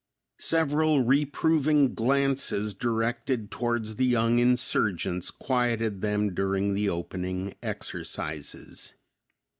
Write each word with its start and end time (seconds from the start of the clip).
Several 0.39 1.03
reproving 1.03 1.93
glances 1.93 2.73
directed 2.73 3.51
towards 3.51 3.97
the 3.97 4.05
young 4.07 4.39
insurgents 4.39 5.29
quieted 5.29 6.01
them 6.01 6.33
during 6.33 6.73
the 6.73 6.89
opening 6.89 7.53
exercises. 7.61 8.95